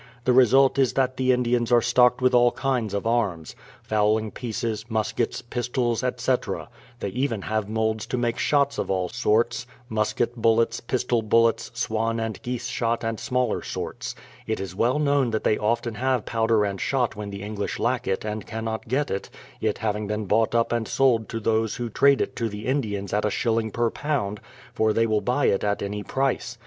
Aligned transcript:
The 0.23 0.33
result 0.33 0.79
is 0.79 0.93
that 0.93 1.17
the 1.17 1.31
Indians 1.31 1.71
are 1.71 1.79
stocked 1.79 2.23
with 2.23 2.33
all 2.33 2.53
kinds 2.53 2.95
of 2.95 3.05
arms,— 3.05 3.55
fowling 3.83 4.31
pieces, 4.31 4.83
muskets, 4.89 5.43
pistols, 5.43 6.01
etc. 6.03 6.69
They 7.01 7.09
even 7.09 7.43
have 7.43 7.69
moulds 7.69 8.07
to 8.07 8.17
make 8.17 8.39
shots 8.39 8.79
of 8.79 8.89
all 8.89 9.09
sorts,— 9.09 9.67
musket 9.99 10.35
bullets, 10.35 10.79
pistol 10.79 11.21
bullets, 11.21 11.69
swan 11.75 12.19
and 12.19 12.41
geese 12.41 12.65
shot 12.65 13.03
and 13.03 13.19
smaller 13.19 13.61
sorts. 13.61 14.15
It 14.47 14.59
is 14.59 14.73
well 14.75 14.97
known 14.97 15.29
that 15.29 15.43
they 15.43 15.59
often 15.59 15.93
have 15.93 16.25
powder 16.25 16.65
and 16.65 16.81
shot 16.81 17.15
when 17.15 17.29
the 17.29 17.43
English 17.43 17.77
lack 17.77 18.07
it 18.07 18.25
and 18.25 18.43
cannot 18.47 18.87
get 18.87 19.11
it, 19.11 19.29
it 19.59 19.77
having 19.77 20.07
been 20.07 20.25
bought 20.25 20.55
up 20.55 20.71
and 20.71 20.87
sold 20.87 21.29
to 21.29 21.39
those 21.39 21.75
who 21.75 21.91
trade 21.91 22.21
it 22.21 22.35
to 22.37 22.49
the 22.49 22.65
Indians 22.65 23.13
at 23.13 23.23
a 23.23 23.29
shilling 23.29 23.69
per 23.69 23.91
pound— 23.91 24.41
for 24.73 24.93
they 24.93 25.05
will 25.05 25.21
buy 25.21 25.45
it 25.45 25.63
at 25.63 25.83
any 25.83 26.01
price. 26.01 26.57